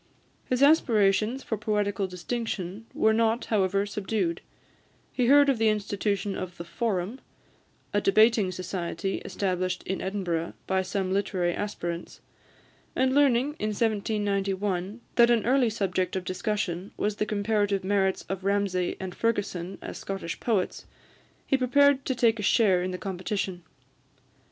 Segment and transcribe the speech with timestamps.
[0.45, 4.41] His aspirations for poetical distinction were not, however, subdued;
[5.13, 7.19] he heard of the institution of the Forum,
[7.93, 12.19] a debating society established in Edinburgh by some literary aspirants,
[12.95, 18.43] and learning, in 1791, that an early subject of discussion was the comparative merits of
[18.43, 20.87] Ramsay and Fergusson as Scottish poets,
[21.45, 23.61] he prepared to take a share in the competition.